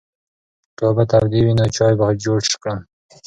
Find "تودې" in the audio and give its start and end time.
1.11-1.39